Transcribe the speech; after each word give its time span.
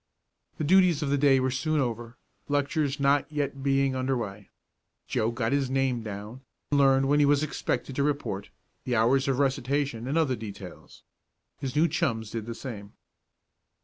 The 0.57 0.63
duties 0.63 1.03
of 1.03 1.11
the 1.11 1.17
day 1.19 1.39
were 1.39 1.51
soon 1.51 1.79
over, 1.79 2.17
lectures 2.49 2.99
not 2.99 3.31
yet 3.31 3.61
being 3.61 3.95
under 3.95 4.17
way. 4.17 4.49
Joe 5.07 5.29
got 5.29 5.51
his 5.51 5.69
name 5.69 6.01
down, 6.01 6.41
learned 6.71 7.07
when 7.07 7.19
he 7.19 7.25
was 7.27 7.43
expected 7.43 7.95
to 7.97 8.01
report, 8.01 8.49
the 8.83 8.95
hours 8.95 9.27
of 9.27 9.37
recitation, 9.37 10.07
and 10.07 10.17
other 10.17 10.35
details. 10.35 11.03
His 11.59 11.75
new 11.75 11.87
chums 11.87 12.31
did 12.31 12.47
the 12.47 12.55
same. 12.55 12.93